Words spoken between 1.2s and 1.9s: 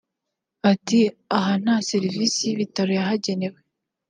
Aha nta